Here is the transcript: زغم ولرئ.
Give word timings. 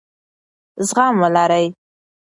زغم 0.87 1.15
ولرئ. 1.21 1.65